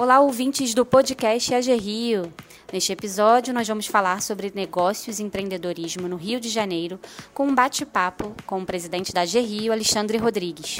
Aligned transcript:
Olá, 0.00 0.18
ouvintes 0.18 0.72
do 0.72 0.86
podcast 0.86 1.54
AG 1.54 1.74
Rio. 1.74 2.32
Neste 2.72 2.90
episódio, 2.90 3.52
nós 3.52 3.68
vamos 3.68 3.86
falar 3.86 4.22
sobre 4.22 4.50
negócios 4.54 5.18
e 5.18 5.22
empreendedorismo 5.22 6.08
no 6.08 6.16
Rio 6.16 6.40
de 6.40 6.48
Janeiro, 6.48 6.98
com 7.34 7.46
um 7.46 7.54
bate-papo 7.54 8.34
com 8.46 8.62
o 8.62 8.64
presidente 8.64 9.12
da 9.12 9.20
AG 9.20 9.38
Rio, 9.40 9.70
Alexandre 9.70 10.16
Rodrigues. 10.16 10.78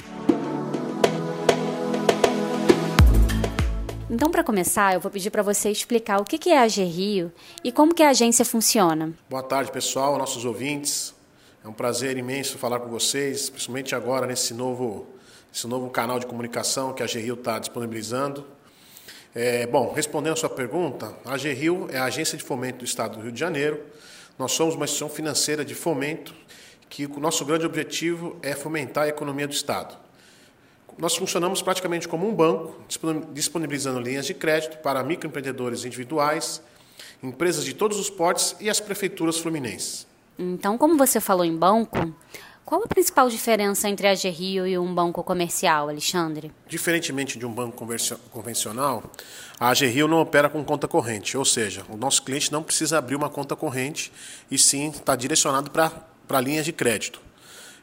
Então, 4.09 4.30
para 4.30 4.43
começar, 4.43 4.95
eu 4.95 5.01
vou 5.01 5.11
pedir 5.11 5.29
para 5.29 5.43
você 5.43 5.71
explicar 5.71 6.18
o 6.18 6.25
que 6.25 6.48
é 6.48 6.57
a 6.57 6.62
AG 6.62 6.82
Rio 6.82 7.30
e 7.62 7.71
como 7.71 7.95
que 7.95 8.02
a 8.02 8.09
agência 8.09 8.46
funciona. 8.46 9.12
Boa 9.29 9.43
tarde, 9.43 9.71
pessoal, 9.71 10.16
nossos 10.16 10.46
ouvintes. 10.46 11.14
É 11.62 11.68
um 11.68 11.75
prazer 11.75 12.16
imenso 12.16 12.57
falar 12.57 12.80
com 12.80 12.89
vocês, 12.89 13.50
principalmente 13.50 13.95
agora 13.95 14.27
nesse 14.27 14.55
novo, 14.55 15.07
esse 15.55 15.66
novo 15.66 15.91
canal 15.91 16.18
de 16.18 16.24
comunicação 16.24 16.95
que 16.95 17.02
a 17.02 17.05
AG 17.05 17.18
Rio 17.18 17.34
está 17.34 17.59
disponibilizando. 17.59 18.59
É, 19.34 19.65
bom, 19.66 19.93
respondendo 19.93 20.33
a 20.33 20.37
sua 20.37 20.48
pergunta, 20.48 21.15
a 21.25 21.37
GRIO 21.37 21.88
é 21.91 21.98
a 21.98 22.05
Agência 22.05 22.37
de 22.37 22.43
Fomento 22.43 22.79
do 22.79 22.84
Estado 22.84 23.16
do 23.16 23.23
Rio 23.23 23.30
de 23.30 23.38
Janeiro. 23.38 23.80
Nós 24.37 24.52
somos 24.52 24.75
uma 24.75 24.84
instituição 24.84 25.09
financeira 25.09 25.65
de 25.65 25.75
fomento 25.75 26.34
que 26.88 27.07
o 27.07 27.21
nosso 27.21 27.45
grande 27.45 27.65
objetivo 27.65 28.37
é 28.43 28.55
fomentar 28.55 29.05
a 29.05 29.09
economia 29.09 29.47
do 29.47 29.55
Estado. 29.55 29.97
Nós 30.98 31.15
funcionamos 31.15 31.62
praticamente 31.62 32.09
como 32.09 32.29
um 32.29 32.35
banco, 32.35 32.77
disponibilizando 33.33 34.01
linhas 34.01 34.27
de 34.27 34.35
crédito 34.35 34.79
para 34.79 35.02
microempreendedores 35.05 35.85
individuais, 35.85 36.60
empresas 37.23 37.65
de 37.65 37.73
todos 37.73 37.99
os 37.99 38.10
portes 38.10 38.57
e 38.60 38.69
as 38.69 38.80
prefeituras 38.80 39.38
fluminenses. 39.38 40.07
Então, 40.37 40.77
como 40.77 40.99
você 40.99 41.21
falou 41.21 41.45
em 41.45 41.57
banco, 41.57 42.12
qual 42.64 42.84
a 42.84 42.87
principal 42.87 43.28
diferença 43.28 43.88
entre 43.88 44.06
a 44.06 44.14
Rio 44.14 44.66
e 44.66 44.78
um 44.78 44.95
banco 44.95 45.24
comercial, 45.24 45.88
Alexandre? 45.88 46.52
Diferentemente 46.68 47.38
de 47.38 47.45
um 47.45 47.52
banco 47.52 47.85
convencional, 48.30 49.02
a 49.59 49.73
Rio 49.73 50.07
não 50.07 50.21
opera 50.21 50.48
com 50.48 50.62
conta 50.65 50.87
corrente, 50.87 51.37
ou 51.37 51.45
seja, 51.45 51.85
o 51.88 51.96
nosso 51.96 52.23
cliente 52.23 52.52
não 52.52 52.62
precisa 52.62 52.98
abrir 52.98 53.16
uma 53.16 53.29
conta 53.29 53.57
corrente 53.57 54.12
e 54.51 54.57
sim 54.57 54.90
está 54.90 55.16
direcionado 55.16 55.70
para 55.70 56.40
linhas 56.40 56.65
de 56.65 56.73
crédito. 56.73 57.20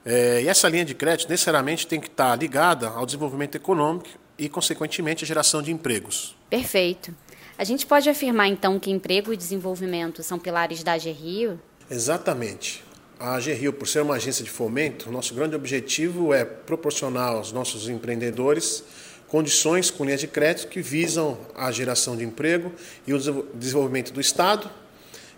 É, 0.06 0.42
e 0.42 0.48
essa 0.48 0.70
linha 0.70 0.86
de 0.86 0.96
crédito 0.96 1.30
necessariamente 1.30 1.86
tem 1.86 2.00
que 2.00 2.08
estar 2.08 2.30
tá 2.30 2.36
ligada 2.36 2.88
ao 2.88 3.06
desenvolvimento 3.06 3.56
econômico 3.56 4.08
e, 4.38 4.48
consequentemente, 4.48 5.26
à 5.26 5.28
geração 5.28 5.62
de 5.62 5.70
empregos. 5.70 6.34
Perfeito. 6.50 7.14
A 7.58 7.66
gente 7.66 7.86
pode 7.86 8.10
afirmar 8.10 8.48
então 8.48 8.80
que 8.80 8.90
emprego 8.90 9.34
e 9.34 9.38
desenvolvimento 9.38 10.24
são 10.24 10.40
pilares 10.40 10.82
da 10.82 10.94
AG 10.94 11.12
Rio? 11.12 11.60
Exatamente. 11.90 12.87
A 13.20 13.36
AG 13.36 13.52
Rio, 13.54 13.74
por 13.74 13.88
ser 13.88 14.02
uma 14.02 14.16
agência 14.16 14.44
de 14.44 14.50
fomento, 14.52 15.12
nosso 15.12 15.34
grande 15.34 15.56
objetivo 15.56 16.34
é 16.34 16.46
proporcionar 16.46 17.30
aos 17.30 17.52
nossos 17.52 17.90
empreendedores 17.90 18.84
condições 19.28 19.90
com 19.90 20.06
linhas 20.06 20.22
de 20.22 20.28
crédito 20.28 20.68
que 20.68 20.82
visam 20.82 21.38
a 21.56 21.72
geração 21.72 22.16
de 22.16 22.24
emprego 22.24 22.72
e 23.06 23.14
o 23.14 23.20
desenvolvimento 23.54 24.14
do 24.14 24.22
Estado 24.22 24.70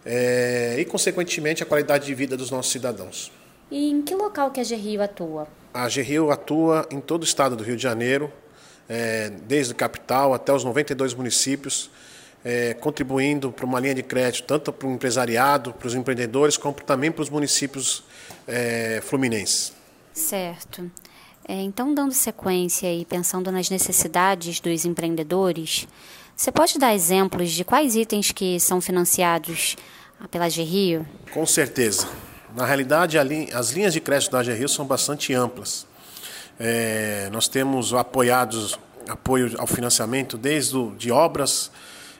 é, 0.05 0.75
e, 0.77 0.86
consequentemente, 0.86 1.63
a 1.63 1.66
qualidade 1.66 2.05
de 2.05 2.13
vida 2.13 2.36
dos 2.36 2.52
nossos 2.52 2.71
cidadãos. 2.71 3.31
E 3.71 3.89
em 3.89 4.02
que 4.02 4.14
local 4.14 4.52
que 4.52 4.59
a 4.59 4.64
Rio 4.64 5.02
atua? 5.02 5.47
A 5.73 5.88
Rio 5.88 6.31
atua 6.31 6.88
em 6.91 6.99
todo 6.99 7.21
o 7.21 7.25
estado 7.25 7.55
do 7.55 7.64
Rio 7.64 7.77
de 7.77 7.83
Janeiro, 7.83 8.31
é, 8.90 9.30
desde 9.48 9.73
capital 9.76 10.34
até 10.34 10.52
os 10.52 10.64
92 10.64 11.14
municípios, 11.14 11.92
é, 12.44 12.73
contribuindo 12.73 13.52
para 13.52 13.66
uma 13.66 13.80
linha 13.80 13.94
de 13.94 14.04
crédito 14.04 14.45
tanto 14.45 14.73
para 14.73 14.88
o 14.88 14.92
empresariado, 14.92 15.72
para 15.73 15.88
os 15.88 15.94
empreendedores, 15.94 16.58
como 16.58 16.76
também 16.76 17.12
para 17.12 17.22
os 17.22 17.30
municípios 17.30 18.04
é, 18.48 19.00
fluminenses. 19.04 19.73
Certo. 20.14 20.90
É, 21.48 21.62
então, 21.62 21.94
dando 21.94 22.14
sequência 22.14 22.94
e 22.94 23.06
pensando 23.06 23.52
nas 23.52 23.70
necessidades 23.70 24.60
dos 24.60 24.86
empreendedores, 24.86 25.88
você 26.36 26.52
pode 26.52 26.78
dar 26.80 26.94
exemplos 26.94 27.52
de 27.52 27.64
quais 27.64 27.95
itens 27.95 28.32
que 28.32 28.60
são 28.60 28.80
financiados 28.80 29.76
pela 30.32 30.48
GRIO? 30.48 31.05
Com 31.33 31.45
certeza. 31.45 32.08
Na 32.55 32.66
realidade, 32.66 33.17
as 33.17 33.72
linhas 33.72 33.94
de 33.94 33.99
crédito 33.99 34.32
da 34.32 34.44
GRIO 34.44 34.70
são 34.70 34.86
bastante 34.86 35.33
amplas. 35.33 35.86
É, 36.59 37.30
nós 37.31 37.47
temos 37.47 37.93
apoiados 37.93 38.77
apoio 39.08 39.55
ao 39.58 39.65
financiamento 39.65 40.37
desde 40.37 40.77
o, 40.77 40.92
de 40.95 41.11
obras 41.11 41.71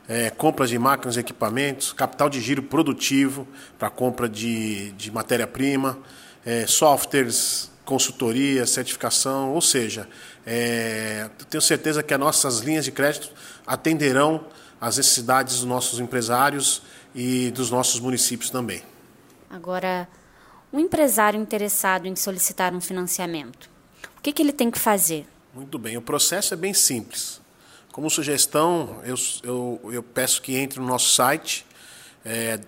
é, 0.09 0.31
compras 0.31 0.72
de 0.72 0.79
máquinas 0.79 1.17
e 1.17 1.19
equipamentos, 1.19 1.94
capital 1.94 2.29
de 2.29 2.41
giro 2.41 2.63
produtivo 2.63 3.47
para 3.78 3.91
compra 3.91 4.28
de, 4.28 4.91
de 4.94 5.11
matéria-prima, 5.11 5.99
é, 6.44 6.66
softwares, 6.66 7.69
consultoria, 7.85 8.66
certificação, 8.66 9.53
ou 9.53 9.61
seja, 9.61 10.09
é, 10.45 11.29
tenho 11.47 11.61
certeza 11.61 12.01
que 12.01 12.11
as 12.11 12.19
nossas 12.19 12.59
linhas 12.59 12.85
de 12.85 12.91
crédito 12.91 13.31
atenderão 13.67 14.45
às 14.81 14.97
necessidades 14.97 15.57
dos 15.57 15.66
nossos 15.66 15.99
empresários 15.99 16.81
e 17.13 17.51
dos 17.51 17.69
nossos 17.69 17.99
municípios 17.99 18.49
também. 18.49 18.81
Agora, 19.47 20.07
um 20.73 20.79
empresário 20.79 21.39
interessado 21.39 22.07
em 22.07 22.16
solicitar 22.16 22.73
um 22.73 22.81
financiamento, 22.81 23.69
o 24.17 24.21
que, 24.21 24.33
que 24.33 24.41
ele 24.41 24.53
tem 24.53 24.69
que 24.69 24.79
fazer? 24.79 25.25
Muito 25.53 25.79
bem, 25.79 25.97
o 25.97 26.01
processo 26.01 26.53
é 26.53 26.57
bem 26.57 26.73
simples. 26.73 27.41
Como 27.91 28.09
sugestão, 28.09 29.01
eu, 29.03 29.15
eu, 29.43 29.91
eu 29.91 30.03
peço 30.03 30.41
que 30.41 30.55
entre 30.55 30.79
no 30.79 30.85
nosso 30.85 31.09
site, 31.09 31.65
é. 32.23 32.59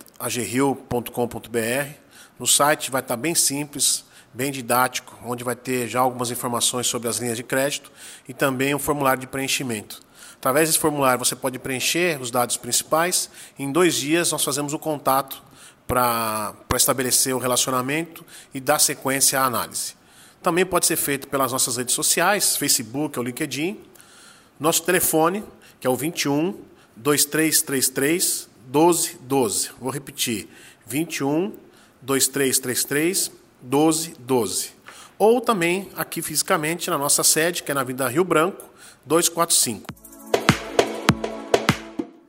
No 2.38 2.46
site 2.46 2.90
vai 2.90 3.00
estar 3.00 3.16
bem 3.16 3.34
simples, 3.34 4.04
bem 4.34 4.50
didático, 4.50 5.16
onde 5.24 5.44
vai 5.44 5.54
ter 5.54 5.88
já 5.88 6.00
algumas 6.00 6.30
informações 6.30 6.86
sobre 6.86 7.08
as 7.08 7.18
linhas 7.18 7.36
de 7.36 7.42
crédito 7.42 7.92
e 8.26 8.32
também 8.32 8.74
um 8.74 8.78
formulário 8.78 9.20
de 9.20 9.26
preenchimento. 9.26 10.00
Através 10.34 10.68
desse 10.68 10.78
formulário 10.78 11.24
você 11.24 11.36
pode 11.36 11.58
preencher 11.58 12.20
os 12.20 12.30
dados 12.30 12.56
principais. 12.56 13.30
Em 13.58 13.70
dois 13.70 13.94
dias 13.94 14.32
nós 14.32 14.42
fazemos 14.42 14.72
o 14.72 14.78
contato 14.78 15.42
para 15.86 16.54
estabelecer 16.74 17.34
o 17.34 17.38
relacionamento 17.38 18.24
e 18.52 18.60
dar 18.60 18.78
sequência 18.78 19.40
à 19.40 19.44
análise. 19.44 19.94
Também 20.42 20.66
pode 20.66 20.86
ser 20.86 20.96
feito 20.96 21.28
pelas 21.28 21.52
nossas 21.52 21.76
redes 21.76 21.94
sociais, 21.94 22.56
Facebook 22.56 23.18
ou 23.18 23.24
LinkedIn 23.24 23.78
nosso 24.62 24.84
telefone, 24.84 25.42
que 25.80 25.86
é 25.86 25.90
o 25.90 25.96
21 25.96 26.56
2333 26.96 28.48
1212. 28.66 29.70
Vou 29.80 29.90
repetir: 29.90 30.48
21 30.86 31.52
2333 32.00 33.32
1212. 33.62 34.70
Ou 35.18 35.40
também 35.40 35.90
aqui 35.96 36.22
fisicamente 36.22 36.90
na 36.90 36.98
nossa 36.98 37.24
sede, 37.24 37.62
que 37.62 37.70
é 37.70 37.74
na 37.74 37.80
Avenida 37.80 38.08
Rio 38.08 38.24
Branco, 38.24 38.70
245. 39.04 39.86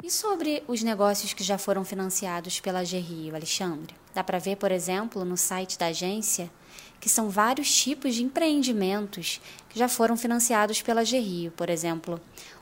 E 0.04 0.10
sobre 0.10 0.64
os 0.68 0.84
negócios 0.84 1.34
que 1.34 1.44
já 1.44 1.58
foram 1.58 1.86
financiados 1.86 2.60
pela 2.60 2.84
GRIO, 2.84 3.36
Alexandre? 3.36 3.96
Dá 4.14 4.24
para 4.24 4.38
ver, 4.38 4.58
por 4.58 4.72
exemplo, 4.72 5.24
no 5.24 5.38
site 5.38 5.78
da 5.78 5.88
agência 5.88 6.52
que 7.04 7.10
são 7.10 7.30
vários 7.30 7.70
tipos 7.70 8.16
de 8.16 8.24
empreendimentos 8.24 9.42
que 9.68 9.78
já 9.78 9.90
foram 9.90 10.16
financiados 10.16 10.82
pela 10.82 11.04
GRIO, 11.04 11.52
por 11.52 11.70
exemplo, 11.70 12.18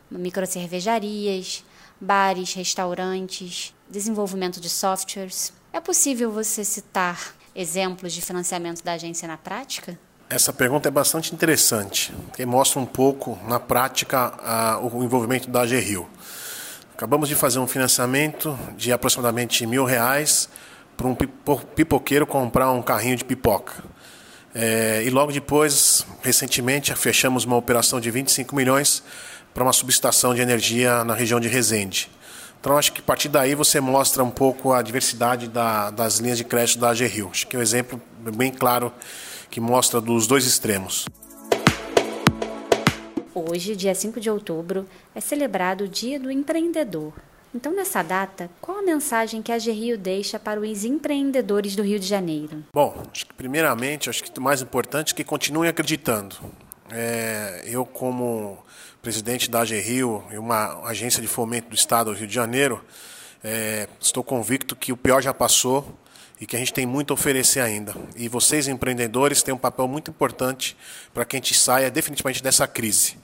microcervejarias, 0.09 1.63
bares, 1.99 2.51
restaurantes, 2.55 3.71
desenvolvimento 3.87 4.59
de 4.59 4.67
softwares. 4.67 5.53
É 5.71 5.79
possível 5.79 6.31
você 6.31 6.65
citar 6.65 7.35
exemplos 7.55 8.13
de 8.13 8.21
financiamento 8.23 8.83
da 8.83 8.93
agência 8.93 9.27
na 9.27 9.37
prática? 9.37 9.95
Essa 10.27 10.51
pergunta 10.51 10.87
é 10.87 10.91
bastante 10.91 11.35
interessante, 11.35 12.11
porque 12.25 12.43
mostra 12.43 12.79
um 12.79 12.85
pouco, 12.87 13.37
na 13.47 13.59
prática, 13.59 14.33
a, 14.39 14.79
o 14.79 15.03
envolvimento 15.03 15.51
da 15.51 15.63
GRIO. 15.67 16.09
Acabamos 16.95 17.29
de 17.29 17.35
fazer 17.35 17.59
um 17.59 17.67
financiamento 17.67 18.57
de 18.75 18.91
aproximadamente 18.91 19.67
mil 19.67 19.85
reais 19.85 20.49
para 20.97 21.05
um 21.05 21.13
pipoqueiro 21.13 22.25
comprar 22.25 22.71
um 22.71 22.81
carrinho 22.81 23.17
de 23.17 23.23
pipoca. 23.23 23.83
É, 24.53 25.01
e 25.03 25.09
logo 25.09 25.31
depois, 25.31 26.05
recentemente, 26.21 26.93
fechamos 26.95 27.45
uma 27.45 27.55
operação 27.55 27.99
de 27.99 28.11
25 28.11 28.55
milhões 28.55 29.03
para 29.53 29.63
uma 29.63 29.73
subestação 29.73 30.33
de 30.33 30.41
energia 30.41 31.03
na 31.03 31.13
região 31.13 31.39
de 31.39 31.47
Resende. 31.47 32.09
Então, 32.59 32.77
acho 32.77 32.93
que 32.93 33.01
a 33.01 33.03
partir 33.03 33.27
daí 33.27 33.55
você 33.55 33.79
mostra 33.79 34.23
um 34.23 34.29
pouco 34.29 34.71
a 34.71 34.81
diversidade 34.81 35.47
da, 35.47 35.89
das 35.89 36.19
linhas 36.19 36.37
de 36.37 36.43
crédito 36.43 36.79
da 36.79 36.89
AG 36.89 37.05
Rio. 37.07 37.29
Acho 37.31 37.47
que 37.47 37.55
é 37.55 37.59
um 37.59 37.61
exemplo 37.61 37.99
bem 38.35 38.51
claro 38.51 38.93
que 39.49 39.59
mostra 39.59 39.99
dos 39.99 40.27
dois 40.27 40.45
extremos. 40.45 41.05
Hoje, 43.33 43.75
dia 43.75 43.95
5 43.95 44.19
de 44.19 44.29
outubro, 44.29 44.85
é 45.15 45.21
celebrado 45.21 45.85
o 45.85 45.87
Dia 45.87 46.19
do 46.19 46.29
Empreendedor. 46.29 47.13
Então, 47.53 47.73
nessa 47.73 48.01
data, 48.01 48.49
qual 48.61 48.79
a 48.79 48.81
mensagem 48.81 49.41
que 49.41 49.51
a 49.51 49.57
GRIO 49.57 49.97
deixa 49.97 50.39
para 50.39 50.59
os 50.59 50.85
empreendedores 50.85 51.75
do 51.75 51.83
Rio 51.83 51.99
de 51.99 52.07
Janeiro? 52.07 52.63
Bom, 52.73 53.03
acho 53.11 53.25
que 53.25 53.33
primeiramente, 53.33 54.09
acho 54.09 54.23
que 54.23 54.39
o 54.39 54.41
mais 54.41 54.61
importante 54.61 55.13
é 55.13 55.15
que 55.15 55.23
continuem 55.23 55.69
acreditando. 55.69 56.37
É, 56.89 57.63
eu, 57.65 57.85
como 57.85 58.57
presidente 59.01 59.49
da 59.49 59.61
AGRIO 59.61 60.23
e 60.31 60.37
uma 60.37 60.85
agência 60.87 61.21
de 61.21 61.27
fomento 61.27 61.69
do 61.69 61.75
Estado 61.75 62.11
do 62.11 62.17
Rio 62.17 62.27
de 62.27 62.33
Janeiro, 62.33 62.83
é, 63.43 63.87
estou 63.99 64.23
convicto 64.23 64.75
que 64.75 64.93
o 64.93 64.97
pior 64.97 65.21
já 65.21 65.33
passou 65.33 65.97
e 66.39 66.45
que 66.45 66.55
a 66.55 66.59
gente 66.59 66.73
tem 66.73 66.85
muito 66.85 67.11
a 67.11 67.15
oferecer 67.15 67.59
ainda. 67.59 67.93
E 68.15 68.29
vocês, 68.29 68.67
empreendedores, 68.67 69.43
têm 69.43 69.53
um 69.53 69.57
papel 69.57 69.87
muito 69.87 70.09
importante 70.09 70.77
para 71.13 71.25
que 71.25 71.35
a 71.35 71.37
gente 71.37 71.53
saia 71.53 71.91
definitivamente 71.91 72.41
dessa 72.41 72.67
crise. 72.67 73.17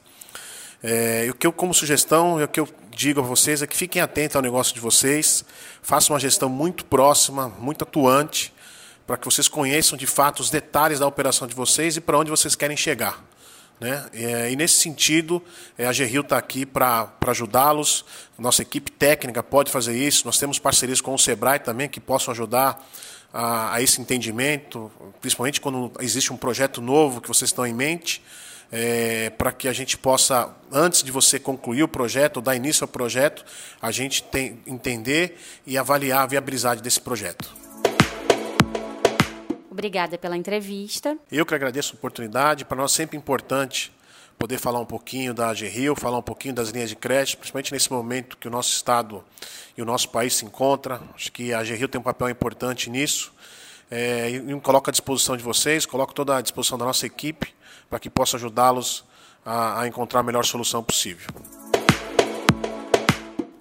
É, 0.83 1.27
o 1.29 1.33
que 1.33 1.47
eu, 1.47 1.51
como 1.51 1.73
sugestão, 1.73 2.41
o 2.41 2.47
que 2.47 2.59
eu 2.59 2.69
digo 2.91 3.19
a 3.19 3.23
vocês 3.23 3.61
é 3.61 3.67
que 3.67 3.75
fiquem 3.75 4.01
atentos 4.01 4.35
ao 4.35 4.41
negócio 4.41 4.73
de 4.73 4.79
vocês, 4.79 5.43
façam 5.81 6.13
uma 6.13 6.19
gestão 6.19 6.49
muito 6.49 6.85
próxima, 6.85 7.49
muito 7.59 7.83
atuante, 7.83 8.53
para 9.05 9.17
que 9.17 9.25
vocês 9.25 9.47
conheçam 9.47 9.97
de 9.97 10.05
fato 10.05 10.41
os 10.41 10.49
detalhes 10.49 10.99
da 10.99 11.07
operação 11.07 11.47
de 11.47 11.55
vocês 11.55 11.95
e 11.97 12.01
para 12.01 12.17
onde 12.17 12.29
vocês 12.29 12.55
querem 12.55 12.75
chegar. 12.75 13.23
Né? 13.79 14.05
E, 14.51 14.55
nesse 14.55 14.75
sentido, 14.75 15.41
é, 15.77 15.85
a 15.85 15.93
Gerril 15.93 16.21
está 16.21 16.37
aqui 16.37 16.65
para 16.65 17.11
ajudá-los. 17.27 18.03
Nossa 18.37 18.63
equipe 18.63 18.91
técnica 18.91 19.43
pode 19.43 19.71
fazer 19.71 19.95
isso. 19.95 20.25
Nós 20.25 20.37
temos 20.37 20.57
parcerias 20.57 20.99
com 20.99 21.13
o 21.13 21.17
Sebrae 21.17 21.59
também 21.59 21.87
que 21.87 21.99
possam 21.99 22.31
ajudar 22.31 22.83
a, 23.31 23.75
a 23.75 23.81
esse 23.81 24.01
entendimento, 24.01 24.91
principalmente 25.21 25.61
quando 25.61 25.91
existe 25.99 26.33
um 26.33 26.37
projeto 26.37 26.81
novo 26.81 27.21
que 27.21 27.27
vocês 27.27 27.49
estão 27.49 27.65
em 27.65 27.73
mente 27.73 28.21
é, 28.71 29.29
para 29.31 29.51
que 29.51 29.67
a 29.67 29.73
gente 29.73 29.97
possa, 29.97 30.53
antes 30.71 31.03
de 31.03 31.11
você 31.11 31.39
concluir 31.39 31.83
o 31.83 31.87
projeto, 31.87 32.37
ou 32.37 32.41
dar 32.41 32.55
início 32.55 32.83
ao 32.83 32.87
projeto, 32.87 33.45
a 33.81 33.91
gente 33.91 34.23
tem, 34.23 34.59
entender 34.65 35.39
e 35.65 35.77
avaliar 35.77 36.23
a 36.23 36.27
viabilidade 36.27 36.81
desse 36.81 36.99
projeto. 36.99 37.55
Obrigada 39.69 40.17
pela 40.17 40.35
entrevista. 40.35 41.17
Eu 41.31 41.45
que 41.45 41.53
agradeço 41.53 41.93
a 41.93 41.97
oportunidade. 41.97 42.65
Para 42.65 42.77
nós 42.77 42.93
é 42.93 42.95
sempre 42.95 43.15
importante 43.15 43.93
poder 44.37 44.57
falar 44.57 44.79
um 44.79 44.85
pouquinho 44.85 45.33
da 45.33 45.49
AGRIO, 45.49 45.95
falar 45.95 46.17
um 46.17 46.23
pouquinho 46.23 46.53
das 46.53 46.69
linhas 46.69 46.89
de 46.89 46.95
crédito, 46.95 47.37
principalmente 47.37 47.71
nesse 47.71 47.91
momento 47.91 48.37
que 48.37 48.47
o 48.47 48.51
nosso 48.51 48.71
Estado 48.71 49.23
e 49.77 49.81
o 49.81 49.85
nosso 49.85 50.09
país 50.09 50.35
se 50.35 50.45
encontram. 50.45 50.99
Acho 51.15 51.31
que 51.31 51.53
a 51.53 51.59
AGRIO 51.59 51.87
tem 51.87 51.99
um 51.99 52.03
papel 52.03 52.29
importante 52.29 52.89
nisso. 52.89 53.31
É, 53.89 54.29
coloco 54.61 54.89
à 54.89 54.91
disposição 54.91 55.37
de 55.37 55.43
vocês, 55.43 55.85
coloco 55.85 56.13
toda 56.13 56.35
à 56.35 56.41
disposição 56.41 56.77
da 56.77 56.83
nossa 56.85 57.05
equipe 57.05 57.53
para 57.89 57.99
que 57.99 58.09
possa 58.09 58.35
ajudá-los 58.37 59.05
a, 59.45 59.81
a 59.81 59.87
encontrar 59.87 60.19
a 60.19 60.23
melhor 60.23 60.43
solução 60.43 60.83
possível. 60.83 61.29